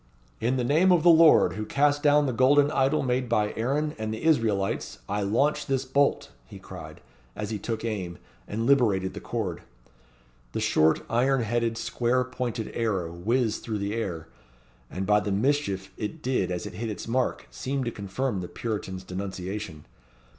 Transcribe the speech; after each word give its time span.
"In 0.39 0.55
the 0.57 0.63
name 0.63 0.91
of 0.91 1.03
the 1.03 1.11
Lord, 1.11 1.53
who 1.53 1.63
cast 1.63 2.01
down 2.01 2.25
the 2.25 2.33
golden 2.33 2.71
idol 2.71 3.03
made 3.03 3.29
by 3.29 3.53
Aaron 3.53 3.93
and 3.99 4.11
the 4.11 4.23
Israelites, 4.23 4.97
I 5.07 5.21
launch 5.21 5.67
this 5.67 5.85
bolt," 5.85 6.31
he 6.47 6.57
cried, 6.57 7.01
as 7.35 7.51
he 7.51 7.59
took 7.59 7.85
aim, 7.85 8.17
and 8.47 8.65
liberated 8.65 9.13
the 9.13 9.19
cord. 9.19 9.61
The 10.53 10.59
short, 10.59 11.03
iron 11.07 11.43
headed, 11.43 11.77
square 11.77 12.23
pointed 12.23 12.71
arrow 12.73 13.13
whizzed 13.13 13.61
through 13.61 13.77
the 13.77 13.93
air, 13.93 14.27
and, 14.89 15.05
by 15.05 15.19
the 15.19 15.31
mischief 15.31 15.91
it 15.97 16.23
did 16.23 16.49
as 16.49 16.65
it 16.65 16.73
hit 16.73 16.89
its 16.89 17.07
mark, 17.07 17.45
seemed 17.51 17.85
to 17.85 17.91
confirm 17.91 18.41
the 18.41 18.47
Puritan's 18.47 19.03
denunciation. 19.03 19.85